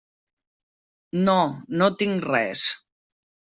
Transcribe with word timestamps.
No, 1.27 1.37
no 1.83 1.91
tinc 2.01 2.27
res. 2.31 2.67